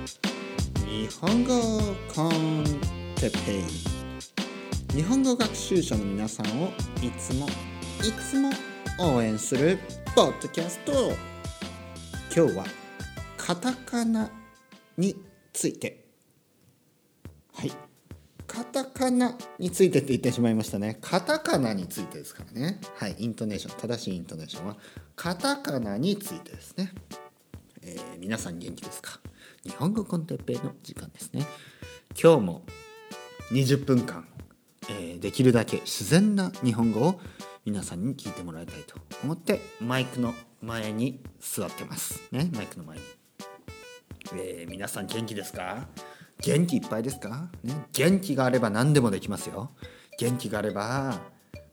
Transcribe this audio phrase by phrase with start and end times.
[0.00, 1.52] 日本語
[2.14, 2.64] コン
[3.16, 6.68] テペイ日本語学習者の皆さんを
[7.02, 8.50] いつもいつも
[8.98, 9.78] 応援する
[10.16, 10.92] ポッドキャスト。
[12.34, 12.64] 今日は
[13.36, 14.30] カタカナ
[14.96, 15.14] に
[15.52, 16.06] ついて。
[17.52, 17.72] はい。
[18.46, 20.96] カタカナについてって言ってしまいましたね。
[21.02, 22.80] カタカナについてですからね。
[22.96, 23.16] はい。
[23.18, 23.76] イントネーション。
[23.78, 24.76] 正しいイントネーションは
[25.14, 26.90] カタカナについてですね、
[27.82, 29.20] えー、皆さん元気ですか？
[29.64, 31.44] 日本語コンテッペイの時間ですね。
[32.20, 32.62] 今日も
[33.52, 34.26] 20分間、
[34.88, 37.20] えー、できるだけ自然な日本語を
[37.66, 40.32] 皆さんに聞いてもらいたいと思ってマイクの
[40.62, 42.22] 前に座ってます。
[42.32, 43.04] ねマイクの前に、
[44.34, 45.88] えー、皆さん元気ですか？
[46.42, 49.72] 元気いっぱいですか、ね、元気があれば何でもできますよ。
[50.18, 51.20] 元気があれば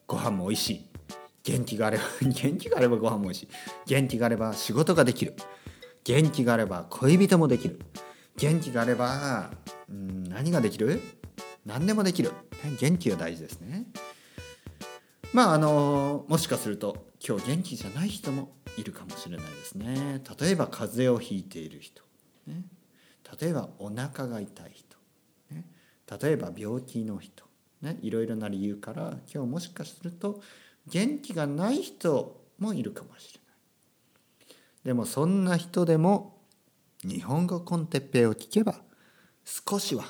[0.07, 0.89] ご飯も美味しい。
[1.43, 3.47] 元気があれば 元気があればご飯も美味しい。
[3.85, 5.35] 元気があれば仕事ができる。
[6.07, 7.81] 元気があれば恋人もできる。
[8.37, 9.51] 元気があれば
[9.89, 11.01] うん何ができる？
[11.65, 12.31] 何でもできる。
[12.79, 13.87] 元気が大事ですね。
[15.33, 20.21] まああのもしかすると今日元気じゃない人もいるかもしれないですね。
[20.39, 22.01] 例えば風邪をひいている人、
[22.45, 22.63] ね、
[23.41, 24.95] 例えばお腹が痛い人、
[25.51, 25.65] ね、
[26.21, 27.43] 例えば病気の人、
[27.81, 30.41] ね、いろいろな理由から今日もしかすると
[30.87, 33.46] 元気がない人もいるかもしれない。
[34.87, 36.37] でもそんな人でも
[37.03, 38.75] 日本語コンテッペイを聞けば
[39.43, 40.05] 少しは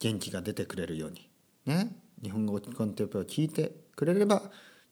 [0.00, 1.30] 元気が出てくれるように
[1.64, 4.42] ね日本語コンテッペイを聞いてくれれば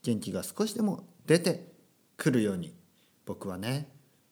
[0.05, 1.67] 元気が少しでも出て
[2.17, 2.77] くるように
[3.27, 3.89] 僕はね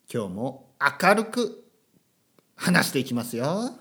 [0.09, 0.71] 今日も
[1.03, 1.65] 明るく
[2.55, 3.77] 話していきますよ。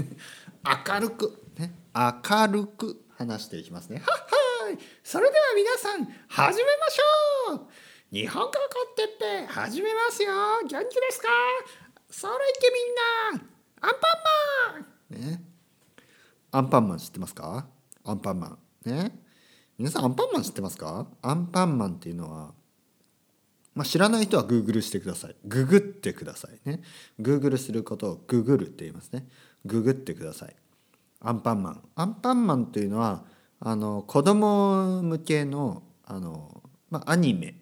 [0.86, 4.00] 明るくね明るく話していきますね。
[4.00, 4.06] はっ
[4.66, 4.78] はい。
[5.02, 7.91] それでは皆さん始めましょう。
[8.12, 8.58] 日本語コン
[8.94, 10.32] テッペ始めますよ。
[10.68, 11.28] 元気ですか？
[12.10, 12.68] それいけ
[13.32, 13.48] みんな。
[13.80, 13.94] アン
[15.08, 15.30] パンマン。
[15.30, 15.42] ね。
[16.50, 17.66] アンパンマン知ってますか？
[18.04, 18.58] アンパンマン。
[18.84, 19.18] ね。
[19.78, 21.06] 皆さんアンパンマン知ってますか？
[21.22, 22.52] アンパンマンっていうのは
[23.74, 25.36] まあ、知らない人はグーグルしてください。
[25.46, 26.68] ググってください。
[26.68, 26.82] ね。
[27.18, 29.26] グーグルすることをググるって言いますね。
[29.64, 30.56] ググってください。
[31.22, 31.82] アンパンマン。
[31.94, 33.24] アンパンマンというのは
[33.58, 37.54] あの子供向けのあの、まあ、アニメ。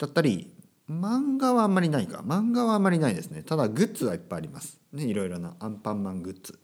[0.00, 0.50] だったり
[0.90, 2.22] 漫画はあんまりないか。
[2.26, 3.42] 漫画はあんまりないですね。
[3.44, 4.80] ただグッズはいっぱいあります。
[4.92, 5.54] ねいろいろな。
[5.60, 6.58] アンパンマングッズ。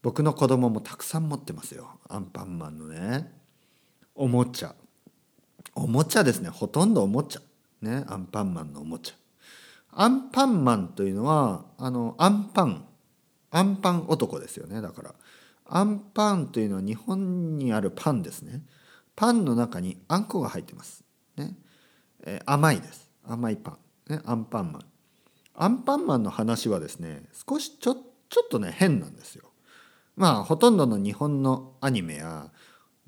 [0.00, 1.98] 僕の子供もたくさん持ってますよ。
[2.08, 3.30] アンパンマンのね。
[4.14, 4.74] おもちゃ。
[5.74, 6.48] おもちゃですね。
[6.48, 7.42] ほとんどおもちゃ。
[7.82, 9.14] ねアンパンマンのおもちゃ。
[9.90, 12.86] アンパンマンというのはあのアンパン。
[13.50, 14.80] アンパン男ですよね。
[14.80, 15.14] だから
[15.66, 18.62] アンパンというのは日本にあるパンですね。
[19.14, 21.05] パンの中にあんこが入ってます。
[22.24, 23.10] え、甘いです。
[23.24, 23.78] 甘いパ
[24.08, 24.84] ン、ね、アンパンマン。
[25.56, 27.94] アンパンマンの話はですね少しちょ
[28.28, 29.50] ちょっとね変なんですよ。
[30.16, 32.50] まあほとんどの日本のアニメや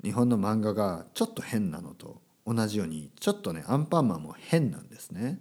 [0.03, 5.39] 日本の漫画がちょっと変なのと同じようにちょっとねアンパンマンも変なんですね。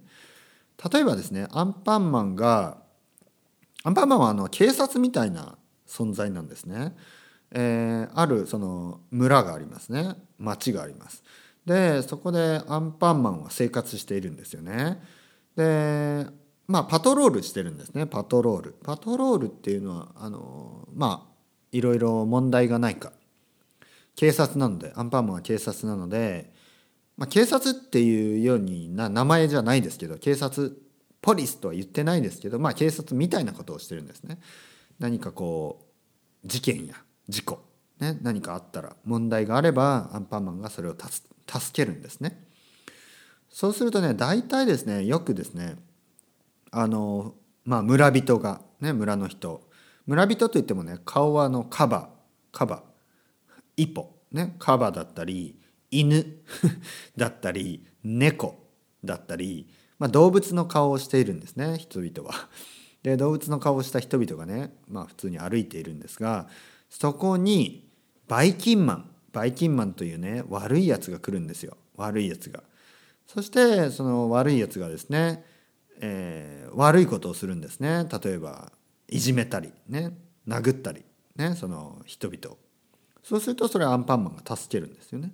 [0.92, 2.78] 例えばですねアンパンマンが
[3.84, 6.94] アンパンマンはあの警察みたいな存在なんですね、
[7.52, 10.16] えー、あるその村がありますね。
[10.38, 11.24] 町があります。
[11.68, 15.02] でそこでアンパンマンは生活しているんですよね。
[15.54, 16.26] で
[16.66, 18.76] まあパトロールしてるんですねパトロール。
[18.82, 21.32] パトロールっていうのはあのまあ
[21.70, 23.12] いろいろ問題がないか
[24.16, 26.50] 警察なのでアンパンマンは警察なので、
[27.18, 30.74] まあ、警察っていうようにな名前じゃないですけど警察
[31.20, 34.38] ポリスとは言ってないですけど、まあ、警察みたいなことをしてるんですね。
[34.98, 35.86] 何かこ
[36.42, 36.94] う事件や
[37.28, 37.60] 事故、
[38.00, 42.44] ね、何かあったら問題があればアンパンマンがそれを助助けるんですね。
[43.48, 45.76] そうするとね大体ですねよくですね
[46.70, 49.62] あのまあ村人がね村の人
[50.06, 52.10] 村人といってもね顔はあのカバ
[52.52, 52.82] カバ
[53.76, 55.58] イポねカバだったり
[55.90, 56.24] 犬
[57.16, 58.58] だったり猫
[59.02, 62.48] だったり、まあ、動物の顔をしているんですね人々は。
[63.02, 66.48] で動物の顔をした人々がね、まあ、普通に歩いているんですが
[66.90, 67.88] そこに
[68.26, 72.62] バイキンマンバイキンマンというね悪いやつが来るんですよ悪いやつが。
[73.26, 75.44] そしてその悪いやつがですね、
[76.00, 78.72] えー、悪いことをするんですね例えば
[79.06, 80.16] いじめたりね
[80.46, 81.04] 殴ったり
[81.36, 82.58] ねその人々を
[83.22, 85.30] そうするとそれはアンパンマンが助けるんですよね。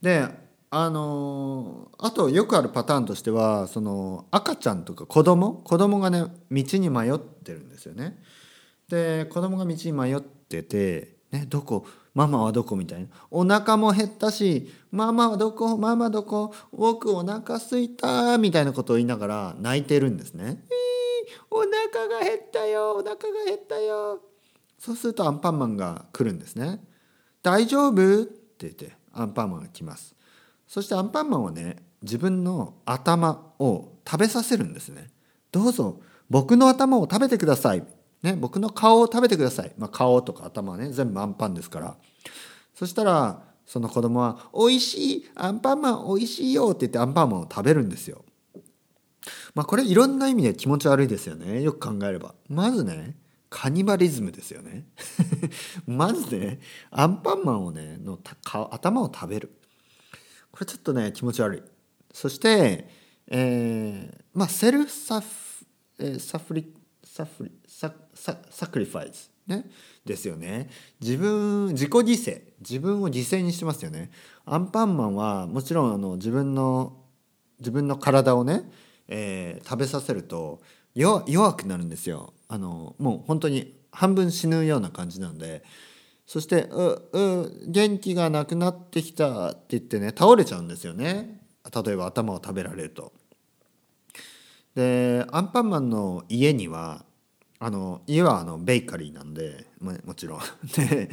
[0.00, 0.28] で
[0.74, 8.18] あのあとよくあるパターンとしてはその赤ちゃんとか子供子供がね道に迷ってるんですよね。
[8.88, 11.86] で子供が道に迷ってて、ね、どこ？
[12.14, 12.76] ママはどこ？
[12.76, 13.08] みたいな。
[13.30, 15.78] お腹も減ったしママはどこ？
[15.78, 16.54] ママどこ？
[16.72, 20.62] 僕お腹すいたみたいなことを言いながら泣いてるんですね。
[21.50, 24.20] お腹が減ったよお腹が減ったよ
[24.78, 26.80] そうするとアンパンマンが来るんですね
[27.42, 28.22] 大丈夫？
[28.22, 30.14] って言ってアンパンマンが来ます。
[30.68, 35.10] そしてアンパンマンはね自分の頭を食べさせるんですね
[35.52, 37.84] どうぞ僕の頭を食べてください
[38.22, 39.72] ね、僕の顔を食べてください。
[39.76, 41.96] まあ、顔とか頭はね、全部アンパンですから。
[42.74, 48.24] そしたら、その子供は、美味しいアンパンマン美味しいよって言ってアンパンマンを食べるんですよ。
[49.54, 51.62] まあ、これいろんな意味で気持ち悪いですよね。
[51.62, 52.34] よく考えれば。
[52.48, 53.16] まずね、
[53.50, 54.86] カニバリズムですよね。
[55.86, 56.60] まずね、
[56.90, 58.18] アンパンマンをね、の
[58.70, 59.52] 頭を食べる。
[60.50, 61.62] これちょっとね、気持ち悪い。
[62.12, 62.88] そして、
[63.26, 65.26] えー、まあ、セルフサフ、
[65.98, 66.74] えー、サフリ、
[67.04, 67.52] サフリ、
[67.82, 69.68] サササクリファイス、ね、
[70.04, 70.70] ですよね。
[71.00, 72.42] 自分自己犠牲。
[72.60, 74.12] 自分を犠牲にしてますよね。
[74.44, 76.96] アンパンマンはもちろんあの自分の
[77.58, 78.70] 自分の体をね、
[79.08, 80.60] えー、食べさせると
[80.94, 82.34] 弱弱くなるんですよ。
[82.46, 85.64] あのもう本当に半分死ぬような感じなんで。
[86.24, 91.42] そして「うう元気がなくなってきた」って言ってね倒れちゃうんですよね。
[91.84, 93.12] 例えば頭を食べられると。
[94.76, 97.04] でアンパンマンの家には
[97.64, 100.40] あの家はあのベーカリーなんで、まもちろん。
[100.74, 101.08] で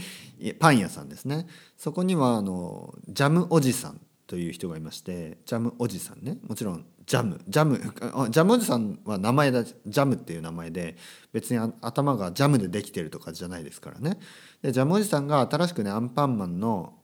[0.57, 1.45] パン屋さんですね。
[1.77, 6.39] そこにはあのジャムおじさんという人がいましてジャムおじさんね。
[6.47, 7.39] もちろんジャム。
[7.47, 10.97] ジャムジャムおじさんは名前だジャムっていう名前で
[11.31, 14.19] 別に頭がジャムでできてるとかじゃないですからね。
[14.63, 16.95] でジャムおじさんが新しくねアンパンマンの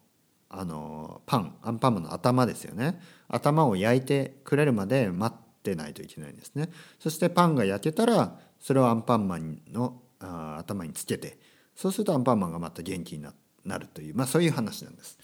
[0.49, 1.55] あのパン。
[1.61, 2.99] アンパンマンの頭ですよね。
[3.27, 6.71] 頭を焼いてくれるまで待ってないといけないんですね。
[6.97, 11.37] そしてパンが焼けたらそれをアンパンマンのあ頭につけて
[11.75, 13.23] そうするとアンパンマンがまた元気に
[13.63, 15.19] なるという、まあ、そういう話なんです。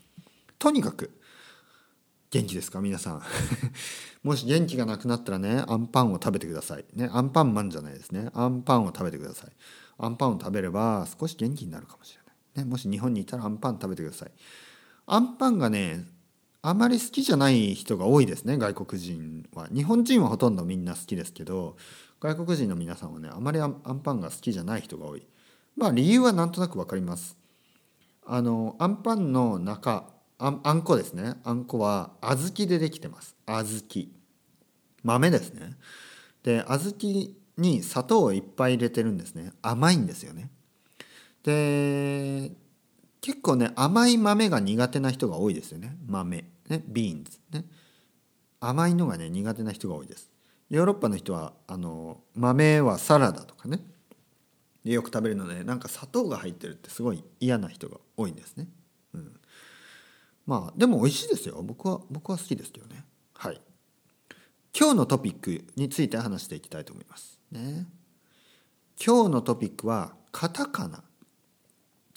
[0.60, 1.10] とにかく
[2.30, 2.82] 元気ですか？
[2.82, 3.22] 皆さん。
[4.22, 6.86] もし元気がなくなったらねアンパンを食べてください。
[6.94, 8.30] ねアンパンマンじゃないですね。
[8.36, 9.52] アンパンを食べてください。
[9.98, 14.32] アンパンを食べれば少し元気になるかもしれない、ね、もし日本にいたらアンパン食べてください。
[15.08, 16.06] アンパンがね
[16.62, 19.68] あまり好きじゃない人が多いですね外国人は。
[19.74, 21.76] 日本人はほとんどみんな好きですけど
[22.22, 25.26] 外国人の皆さんはねあまりアンパンが好きじゃない人が多い。
[25.76, 27.36] まあ理由はなんとなく分かります。
[28.26, 30.06] あのアンパンの中
[30.38, 31.36] ああんこですね。
[31.44, 33.36] あんこは小豆でできてます。
[33.46, 34.08] 小豆。
[35.04, 35.78] 豆ですね。
[36.44, 39.52] で小豆に砂糖をいっぱい入れてるんですね。
[39.64, 40.52] 甘いんですよね。
[41.44, 42.52] で
[43.20, 45.98] 結構ね甘い豆が苦手な人が多いですよね。
[46.06, 46.46] 豆。
[46.70, 47.66] ねビーンズね。
[48.60, 50.31] 甘いのがね苦手な人が多いです。
[50.72, 53.82] ヨーロッパの人はあの豆はサラダとかね
[54.86, 58.68] よく食べるのでなんか砂糖が入ってるってすごい嫌な人が多いんですね。
[59.14, 59.34] うん、
[60.48, 63.04] まあでも美味しいですよ僕は僕は好きですけどね。
[63.34, 63.62] はい。
[64.74, 67.38] 今日のトピックについて話していきたいと思います。
[67.52, 67.86] ね。
[69.06, 71.04] 今日のトピックはカタカナ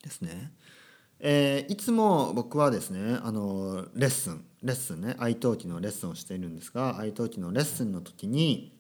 [0.05, 0.53] ですね。
[1.19, 8.75] えー、いつも僕はですねあのレッスンレッスンね愛登記のレッスンをしているんですが愛登記のレッスンの時に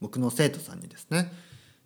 [0.00, 1.30] 僕の生徒さんにですね、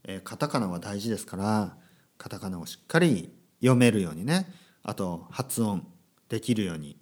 [0.05, 1.77] えー、カタカナは大事ですから
[2.17, 3.31] カタカナをしっかり
[3.61, 4.47] 読めるようにね
[4.85, 5.87] あと発音
[6.29, 6.97] できるように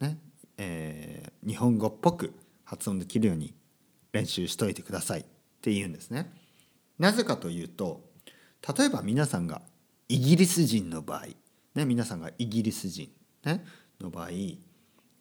[0.00, 0.18] ね、
[0.58, 3.54] えー、日本語っぽく発音できるように
[4.12, 5.24] 練習しといてくださいっ
[5.62, 6.30] て言うんですね。
[6.98, 8.04] なぜかというと
[8.76, 9.62] 例えば皆さんが
[10.08, 11.26] イギリス人の場合、
[11.74, 13.10] ね、皆さんがイギリス人、
[13.44, 13.64] ね、
[14.00, 14.28] の場合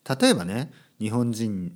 [0.08, 1.76] 例えばね日本人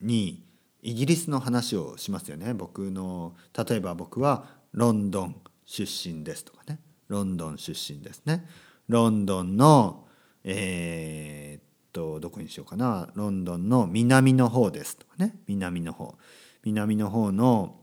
[0.00, 0.44] に
[0.80, 2.54] イギリスの話をしますよね。
[2.54, 5.36] 僕の例えば僕はロンドン
[5.66, 6.78] 出身ですとかね。
[7.08, 8.46] ロンドン出身ですね。
[8.88, 10.06] ロンドンの
[10.44, 11.62] えー、っ
[11.92, 13.08] とどこにしようかな。
[13.14, 15.34] ロンドンの南の方ですとかね。
[15.46, 16.16] 南の方。
[16.62, 17.80] 南の方の、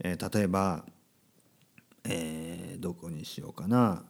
[0.00, 0.84] えー、例えば、
[2.04, 4.02] えー、どこにしようかな、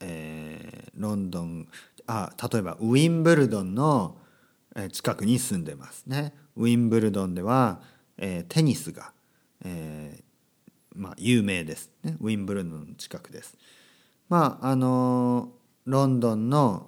[0.00, 1.68] え、ロンドン
[2.06, 4.16] あ例えばウィンブルドンの
[4.88, 6.32] 近くに住んでますね。
[6.56, 7.80] ウィンブルドンでは、
[8.16, 9.12] えー、テニスが、
[9.64, 10.22] えー、
[10.94, 12.16] まあ、有名です、ね。
[12.20, 13.56] ウィンブルドンの近くです。
[14.30, 15.50] まああの
[15.84, 16.86] ロンドンの、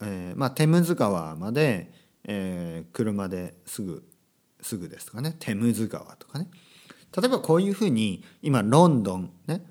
[0.00, 1.90] えーまあ、テムズ川まで、
[2.24, 4.04] えー、車ですぐ
[4.60, 6.48] すぐですとかねテムズ川とかね
[7.16, 9.64] 例えばこういうふうに今ロンドンね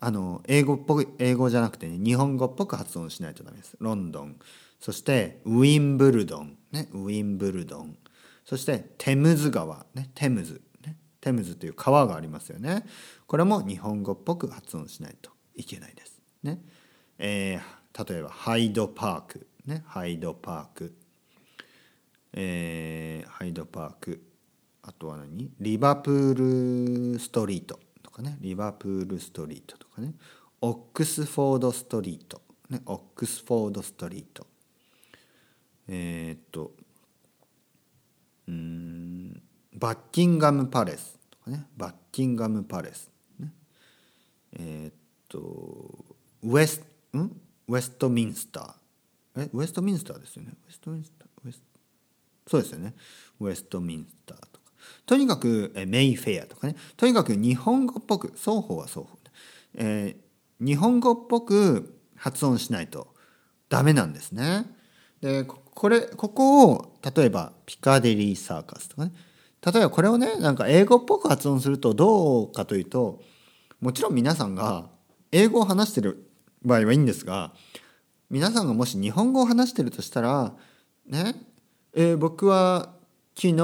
[0.00, 3.76] あの英語っぽく英語じゃなくて、ね、日本語っぽく発音しないとダメです。
[3.80, 4.36] ロンドン
[4.78, 7.96] そしてウィンブルドン、ね、ウィンブルドン。
[8.44, 12.84] そしてテムズ川、ね、テムズ、ね、テムズという川がありますよね。
[13.26, 16.60] これも日本語っぽく発音しないといけないです、ね。
[17.18, 20.94] えー、例えばハイドパーク、ね、ハイドパーク、
[22.34, 24.22] えー、ハイドパーク。
[24.82, 25.50] あとは何？
[25.58, 28.36] リバプールストリートとかね。
[28.40, 30.14] リバプールストリートとかね。
[30.60, 34.46] オックスフォードストリート、ね、オックスフォードストリート。
[35.88, 36.72] えー、っと
[38.48, 39.42] うん
[39.74, 41.66] バッキンガムパレスとかね。
[41.76, 43.52] バッキンガムパレス、ね、
[44.52, 44.94] えー、っ
[45.28, 46.04] と
[46.42, 46.82] ウエス
[47.14, 47.30] ん？
[47.68, 49.42] ウェストミンスター。
[49.42, 49.50] え？
[49.52, 50.52] ウェストミンスターですよね。
[50.66, 51.62] ウェストミンスターウェス
[52.46, 52.94] そうですよね。
[53.40, 54.50] ウェストミンスターとか。
[55.04, 56.76] とにかくえメイフェアとかね。
[56.96, 59.18] とにかく日本語っぽく双方は双方、
[59.74, 63.14] えー、日本語っぽく発音しないと
[63.68, 64.64] ダメなんですね。
[65.20, 69.12] でここれここを例えばピカデリーサーカスとかね。
[69.64, 73.20] 例えばこれをねなんか英語っぽく発音するとどうかというと
[73.80, 74.88] もちろん皆さんが
[75.32, 76.30] 英語を話してる
[76.62, 77.52] 場合はいいんですが
[78.30, 80.54] 皆さんがもし日本語を話してるとしたら
[81.06, 81.34] ね
[81.92, 82.94] えー、僕は
[83.34, 83.56] 昨日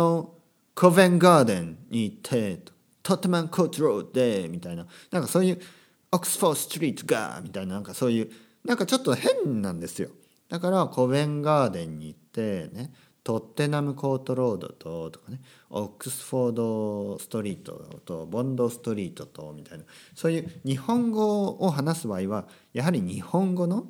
[0.75, 2.61] コヴェンガーデンに行って
[3.03, 4.87] トットマンコートロードでみたいな。
[5.11, 5.61] なんかそういう
[6.13, 8.31] オックスフォーストリートがみたいななんかそういう
[8.65, 10.11] なんかちょっと変なんですよ。
[10.53, 12.93] だからコヴェンガーデンに行ってね
[13.25, 15.41] トッテナムコートロードととかね
[15.71, 17.73] オックスフォードストリート
[18.05, 22.45] とボンドストリートとみたいなそういう日本語を話す場合は
[22.75, 23.87] やはり日本語の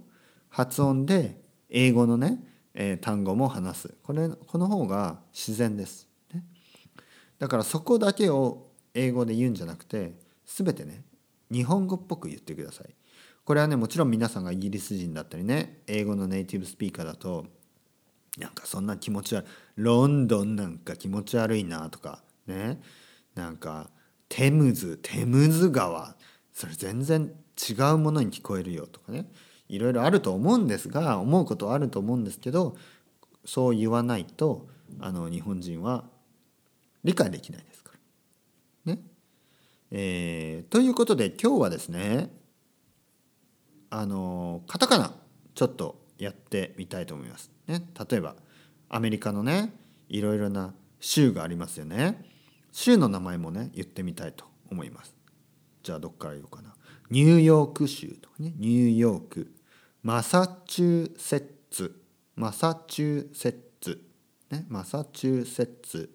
[0.51, 2.39] 発音で英語のね、
[2.75, 3.95] えー、単語も話す。
[4.05, 6.45] これこの方が自然です、ね、
[7.41, 10.13] だからそこだけを英語で言うんじゃなくて
[10.47, 11.03] 全てね
[11.51, 12.95] 日本語っぽく言ってください。
[13.45, 17.47] これはねもちろん皆さんがイギリス人だったりね英語のネイティブスピーカーだと
[18.39, 22.81] なんかそんな気持ち悪いロンドンなんか気持ち悪いなとかね
[23.35, 23.91] なんか
[24.29, 26.17] テムズテムズ川
[26.53, 27.33] それ全然
[27.69, 29.27] 違うものに聞こえるよとかね
[29.69, 32.77] いろいろあると思うんですが思うことはあると思うんですけど
[33.45, 34.69] そう言わないと
[35.01, 36.05] あの日本人は
[37.05, 37.93] 理解できないですか
[38.87, 38.95] ら。
[38.95, 39.03] ね
[39.91, 42.31] えー、ということで今日はですね
[43.95, 45.13] あのカタカナ
[45.55, 47.51] ちょっとやってみたいと思います。
[47.67, 48.37] ね、例えば
[48.89, 49.75] アメリカのね
[50.09, 52.25] いろいろな州がありますよね。
[52.73, 55.15] 州の名前もね言ってみたいと思います。
[55.83, 56.75] じゃあどっから言おうかな。
[57.11, 58.55] ニューヨーク州とかね。
[58.57, 59.53] ニューヨーク。
[60.03, 62.01] マサチューセッツ。
[62.35, 64.03] マサチューセッツ、
[64.51, 66.11] ね、マサチューセッツ。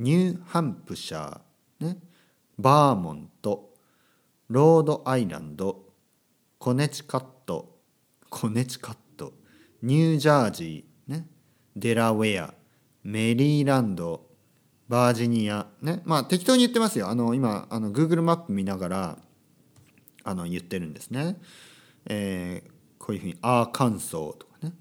[0.00, 1.98] ニューハンプシャー、ね、
[2.58, 3.74] バーモント。
[4.48, 5.89] ロードアイランド。
[6.60, 7.78] コネチカット
[8.28, 9.32] コネチカット
[9.82, 11.26] ニュージャージー、ね、
[11.74, 12.54] デラウェア
[13.02, 14.26] メリーランド
[14.86, 17.08] バージニアねまあ適当に言ってますよ。
[17.08, 19.18] あの今あの Google マップ見ながら
[20.22, 21.38] あの言ってるんですね、
[22.04, 24.74] えー、こういうふうにアーカンソーとかね、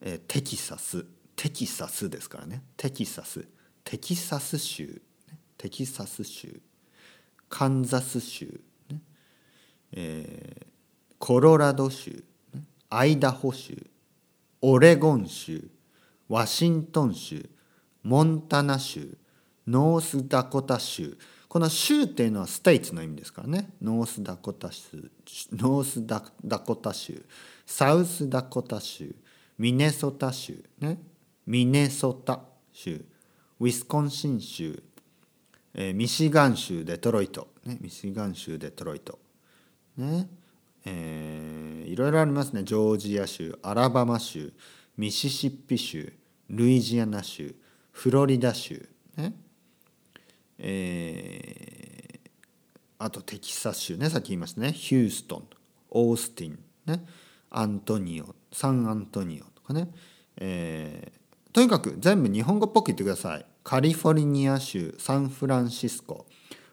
[0.00, 1.04] えー、テキサス。
[1.34, 2.62] テキサスですからね。
[2.76, 3.44] テキサス。
[3.82, 5.02] テキサス州。
[5.56, 6.60] テキサス州。
[7.48, 9.00] カンザス州、ね。
[9.92, 10.77] えー、
[11.18, 12.24] コロラド州
[12.90, 13.86] アイダホ州
[14.62, 15.68] オレゴン州
[16.28, 17.48] ワシントン州
[18.02, 19.16] モンタナ州
[19.66, 23.70] ノースダコタ州この州っていうのは states の意味ですからね。
[23.80, 25.10] ノースダコタ州
[25.52, 26.20] ノースダ
[26.58, 27.24] コタ州
[27.64, 29.14] サウスダコタ州
[29.58, 30.98] ミネソタ州ね。
[31.46, 32.40] ミネソタ
[32.72, 33.02] 州
[33.58, 34.82] ウィスコンシン州、
[35.74, 39.18] えー、ミシガン州デトロイト、ね、ミシガン州デトロイト
[39.96, 40.28] ね、
[41.98, 42.64] いろいろありますね。
[42.64, 44.52] ジョージア州アラバマ州
[44.96, 46.12] ミシシッピ州
[46.48, 47.54] ルイジアナ州
[47.92, 49.34] フロリダ州ね。
[50.58, 52.30] えー、
[52.98, 54.08] あとテキサス州ね。
[54.08, 54.72] さっき言いましたね。
[54.72, 55.44] ヒューストン
[55.90, 57.04] オースティンね。
[57.50, 59.88] アントニオサンアントニオとかね、
[60.36, 63.46] えー、とにかく全部日本語っぽく言ってください。
[63.64, 66.26] カリフォルニア州サンフランシスコ。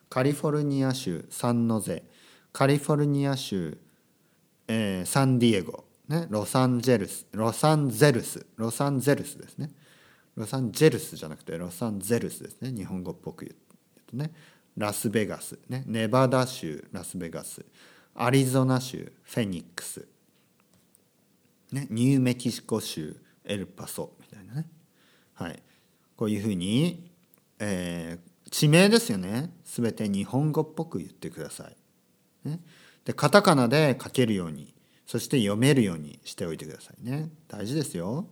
[0.10, 2.04] カリフォルニア州サンノゼ。
[2.54, 3.78] カリフォルニア州、
[4.68, 7.26] えー、サンディエゴ、ね、ロサンゼルス。
[7.32, 8.46] ロサンゼルス。
[8.58, 9.72] ロサンゼルスですね。
[10.36, 12.72] ロサンゼルスじゃなくてロサンゼルスですね。
[12.72, 14.32] 日本語っぽく言うとね。
[14.78, 17.66] ラスベガス、ね、ネバダ州ラスベガス。
[18.14, 20.08] アリゾナ州フェニックス。
[21.72, 24.68] ね、ニューメキシコ州エルパソみたいなね、
[25.34, 25.62] はい、
[26.16, 27.10] こういうふうに、
[27.60, 29.52] えー、地名ですよね。
[29.66, 31.76] 全て日本語っぽく言ってください。
[32.48, 32.60] ね、
[33.06, 34.74] でカタカナで書けるように
[35.06, 38.28] そして読めるようにしておいてくださいね大事ですよ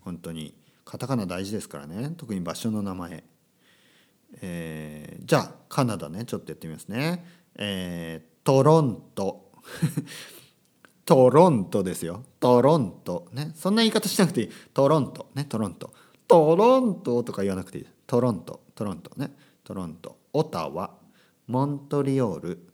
[0.00, 3.24] 本当にカタカナ大事ですからね特に場所の名前、
[4.42, 7.24] えー、じゃあカナダねちょっとやってみますね、
[7.56, 9.52] えー、トロント
[11.04, 12.24] トロントですよ。
[12.40, 13.28] トロント。
[13.32, 13.52] ね。
[13.54, 14.50] そんな言い方しなくていい。
[14.72, 15.28] トロント。
[15.34, 15.44] ね。
[15.44, 15.92] トロント。
[16.26, 17.86] トロントとか言わなくていい。
[18.06, 18.62] トロント。
[18.74, 19.30] トロントね。
[19.64, 20.16] トロント。
[20.32, 20.94] オタワ。
[21.46, 22.73] モントリオール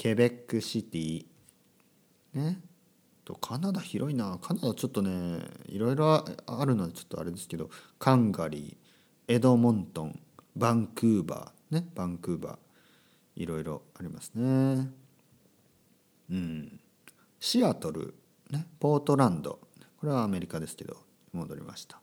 [0.00, 1.26] ケベックシティ。
[2.32, 2.58] ね。
[3.22, 4.38] とカナダ広いな。
[4.40, 10.18] カナダちょっとねいろいろあるのでちょっとあれですけどカンガリーエドモントン
[10.56, 11.74] バンクーバー。
[11.74, 11.86] ね。
[11.94, 12.58] バンクーバー。
[13.42, 14.88] いろいろありますね。
[16.30, 16.80] うん。
[17.38, 18.14] シアトル。
[18.50, 18.68] ね。
[18.78, 19.60] ポートランド。
[19.98, 20.96] これはアメリカですけど
[21.34, 22.00] 戻りました。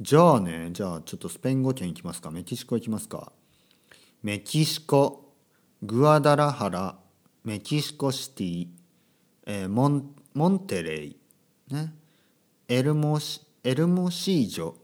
[0.00, 2.32] じゃあねじゃあちょっとスペイン語圏行きますか。
[2.32, 3.30] メキシコ行きますか。
[4.20, 5.32] メキシコ
[5.80, 6.96] グアダラハラ
[7.44, 8.68] メキシコシティ、
[9.46, 11.16] えー、モンモンテレイ、
[11.70, 11.92] ね、
[12.68, 14.74] エルモシエルモシージョ、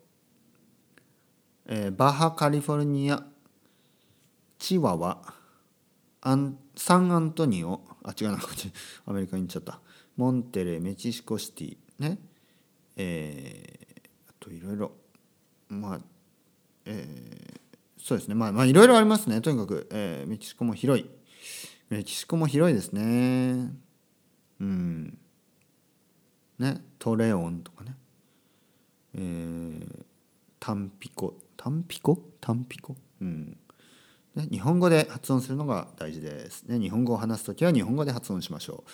[1.66, 3.22] えー、バハカリフォルニア
[4.58, 5.22] チワワ
[6.22, 8.72] アンサンアントニオあ違うなこっち。
[9.04, 9.80] アメリカに行っちゃった。
[10.16, 12.18] モンテレイメキシコシティね。
[12.96, 14.92] えー、あといろいろ。
[15.68, 16.00] まあ
[16.84, 18.34] えー、そうですね。
[18.34, 19.40] まあまあいろいろありますね。
[19.40, 21.10] とにかく、えー、メキシコも広い。
[21.88, 23.72] メキシコも広いですね。
[24.60, 25.18] うん。
[26.58, 27.94] ねトレオンとかね。
[29.14, 30.04] えー、
[30.58, 31.34] タンピコ。
[31.56, 32.18] タンピコ？
[32.40, 32.96] タンピコ？
[33.20, 33.56] うん。
[34.34, 38.84] ね、日本語で発音するのが大事です、ね、日本語を話す時は日本語で発音しましょ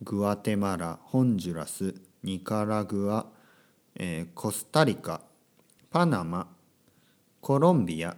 [0.00, 0.04] う。
[0.04, 3.26] グアテマラホンジュラスニカラグア、
[3.94, 5.20] えー、コスタリカ
[5.90, 6.48] パナマ
[7.40, 8.16] コロンビア、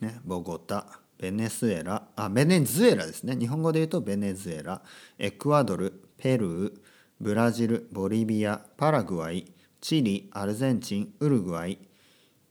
[0.00, 1.00] ね、ボゴタ。
[1.18, 3.36] ベネズエラあベネズエラですね。
[3.36, 4.82] 日本語で言うとベネズエラ。
[5.18, 6.78] エクアドルペルー
[7.20, 11.78] ブラジルボリビアパラグアイチリアルゼンチンウルグアイ、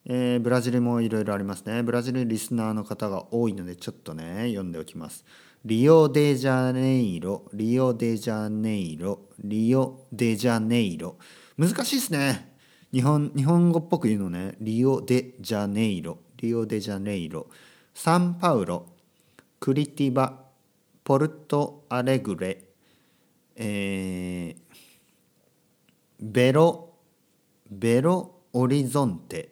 [0.06, 1.84] えー、ブラジルもいろいろありますね。
[1.84, 5.26] ブラジルリスナーの方が多いのでちょっとね読んでおきます。
[5.64, 11.18] リオデジャネイロリオデジャネイロリオデジャネイロ。
[11.58, 12.56] 難しいですね。
[12.92, 14.56] 日本日本語っぽく言うのね。
[14.60, 17.48] リオデジャネイロリオデジャネイロ。
[17.96, 18.86] サンパウロ
[19.60, 20.44] クリティバ
[21.04, 22.62] ポルトアレグレ
[23.56, 24.56] えー、
[26.20, 26.94] ベロ
[27.72, 29.50] ベロオリゾンテ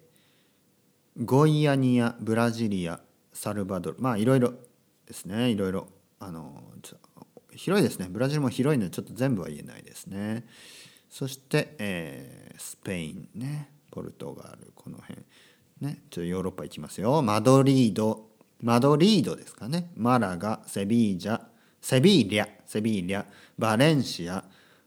[1.23, 2.99] ゴイアニアブラジリア
[3.31, 4.53] サルバドルまあいろいろ
[5.07, 5.49] ですね。
[5.49, 5.87] いろいろ
[6.19, 6.63] あの
[7.55, 8.07] 広いですね。
[8.09, 10.45] ブラジルも広いのでちょっと全部は言えないですね。
[11.09, 13.69] そして、えー、スペインね。
[13.89, 15.19] ポルトガルこの辺
[15.79, 16.01] ね。
[16.09, 17.21] ちょっとヨーロッパ行きますよ。
[17.21, 18.32] マドリード。
[18.63, 19.91] マドリードですかね。
[19.93, 21.41] マラガセビージャ
[21.81, 23.25] セビーリャセビーリャ
[23.59, 24.41] バレンシア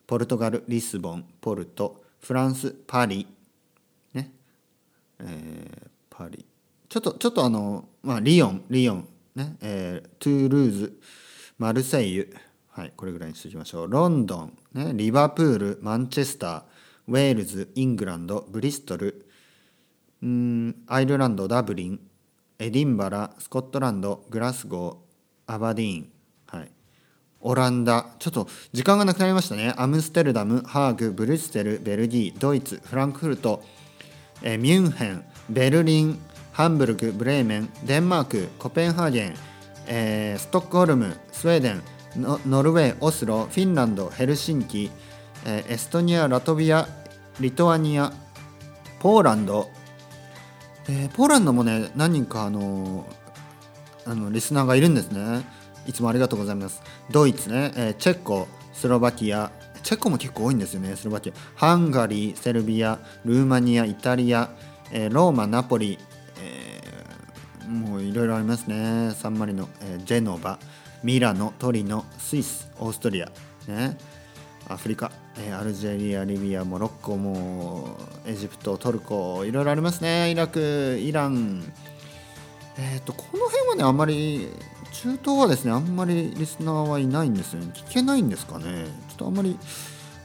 [0.06, 3.26] ポルトガルリスボンポルトフランスパリ
[4.14, 4.32] ね。
[5.20, 6.46] えー、パリ。
[6.88, 9.56] ちょっとちょっとあの、まあ、リヨンリヨンね。
[9.60, 11.00] えー、トゥールーズ
[11.58, 12.34] マルセイユ。
[12.70, 13.90] はいこれぐらいにしておきましょう。
[13.90, 16.62] ロンドン、ね、リバプールマンチェスター
[17.08, 19.26] ウェールズイングランドブリストル。
[20.22, 22.00] うんアイルランドダブリン。
[22.58, 26.08] エディンバラスコットランドグラスゴーアバディーン
[26.46, 26.70] はい。
[27.40, 28.06] オランダ。
[28.18, 29.74] ちょっと時間がなくなりましたね。
[29.76, 33.62] アムステルダムハーグブルッセルベルギードイツフランクフルト、
[34.42, 36.18] えミュンヘンベルリン
[36.52, 39.34] ハンブルクブレーメンデンマークコペンハーゲン、
[39.86, 41.82] えー、ストックホルムスウェーデン
[42.16, 44.90] ノルウェーオスロフィンランドヘルシンキ、
[45.44, 46.88] えー、エストニアラトビア
[47.38, 48.12] リトアニア
[48.98, 49.68] ポーランド、
[50.88, 53.06] えー、ポーランドもね何人かあの
[54.04, 55.44] あのリスナーがいるんですね。
[55.86, 56.82] いつもありがとうございます。
[57.10, 59.50] ドイツね、えー、チェコ、スロバキア、
[59.82, 61.32] チェコも結構多いんですよね、スロバキア。
[61.54, 64.50] ハンガリー、セルビア、ルーマニア、イタリア、
[64.90, 65.98] えー、ローマ、ナポリ、
[66.40, 69.12] えー、もういろいろありますね。
[69.14, 70.58] サンマリノ、えジェノバ、
[71.02, 73.30] ミラノ、トリノ、スイス、オーストリア、
[73.68, 73.96] ね、
[74.68, 77.96] アフリカ、えアルジェリア、リビア、モロッコも
[78.26, 80.30] エジプト、トルコ、いろいろありますね。
[80.30, 81.62] イラク、イラン。
[82.78, 84.48] えっ、と、この辺はね、あんまり
[84.96, 89.58] 中東はですねあんまりリスナーはいないんですよね聞けないんですかねちょっとあんまり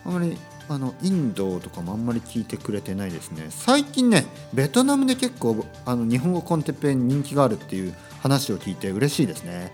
[0.05, 0.37] あんまり
[0.69, 9.73] あのインドとかもあんまり聞いてくれてないですね最近ねベトナムで結構あの日本語コンテッペに人気があるっていう話を聞いて嬉しいですね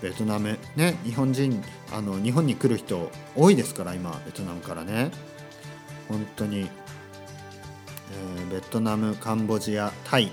[0.00, 5.10] ベトナムね日本人あの日本に来る人多いですから今ベトナムからね。
[6.08, 10.32] 本当に、えー、ベトナムカンボジアタイ、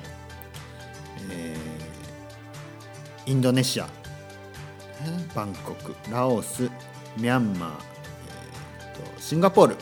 [1.29, 3.89] えー、インドネシア
[5.35, 6.63] バンコクラオス
[7.17, 9.79] ミャンマー、えーと、シンガポール、ね、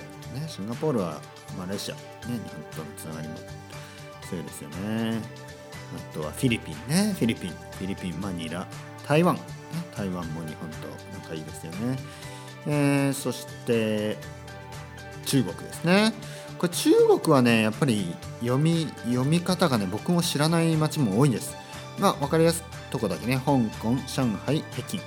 [0.48, 1.22] シンガポールは
[1.58, 3.36] マレーシア、ね、日本とのつながりも
[4.28, 5.20] 強いですよね。
[5.96, 8.68] あとはフィリピンねフィリピンフィリピンマニラ
[9.08, 9.38] 台湾、
[9.96, 10.88] 台湾も日本と
[11.22, 11.98] 仲いいですよね、
[12.68, 14.18] えー、そして
[15.26, 16.14] 中国ですね。
[16.58, 21.56] これ中国はねやっぱり読み読み方がね僕も知らない町も多いんです。
[22.00, 25.00] まあ分かりやすいとこだけね香港上海北京。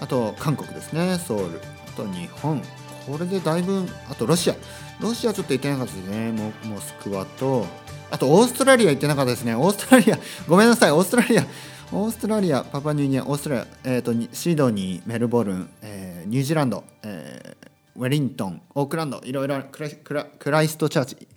[0.00, 1.18] あと韓国ですね。
[1.18, 1.60] ソウル。
[1.88, 2.62] あと日本。
[3.06, 4.54] これでだいぶあとロシア。
[5.00, 6.32] ロシアちょっと行ってなかったですね。
[6.64, 7.66] モスクワと。
[8.10, 9.54] あとオーストラリア行ってなかったですね。
[9.54, 10.18] オーストラリア。
[10.46, 10.92] ごめんなさい。
[10.92, 11.44] オーストラリア。
[11.90, 21.28] オーストラリアパパニューニアオーストラリア、えーと、シドニーメルボルン、えー、ニュージーランド、えー、ウェリントンオークランドいろいろクラクラクライストチャーチ。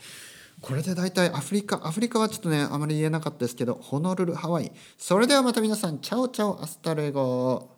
[0.60, 4.74] これで大体アフリカアフリカはちょっとねあまり言えなかったですけどホノルルハワイ。
[4.98, 7.71] それではまた皆さん ciao ciao hasta luego